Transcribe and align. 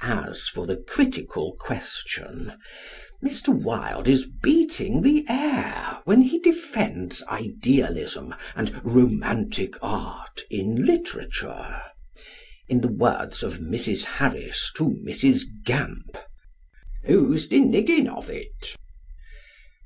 As 0.00 0.48
for 0.48 0.66
the 0.66 0.78
critical 0.78 1.54
question, 1.60 2.54
Mr. 3.22 3.48
Wilde 3.54 4.08
is 4.08 4.26
beating 4.42 5.02
the 5.02 5.26
air 5.28 6.00
when 6.04 6.22
he 6.22 6.38
defends 6.38 7.22
idealism 7.24 8.34
and 8.56 8.80
"romantic 8.82 9.76
art" 9.82 10.44
in 10.48 10.86
literature. 10.86 11.78
In 12.68 12.80
the 12.80 12.88
words 12.88 13.42
of 13.42 13.58
Mrs. 13.58 14.06
Harris 14.06 14.72
to 14.76 14.84
Mrs. 15.06 15.42
Gamp, 15.66 16.16
"Who's 17.04 17.46
deniging 17.46 18.08
of 18.08 18.30
it?" 18.30 18.76